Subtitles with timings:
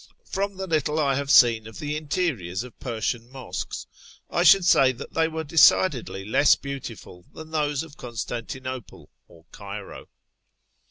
[0.25, 3.85] From the little I have seen of the interiors of Persian mosques,
[4.31, 10.07] I should say that they were decidedly less beautiful than those of Constantinople or Cairo.